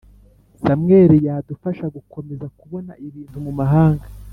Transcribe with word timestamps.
Samweli 0.61 1.17
yadufasha 1.27 1.85
gukomeza 1.95 2.45
kubona 2.59 2.91
ibintu 3.07 3.37
mumahanga 3.45 4.05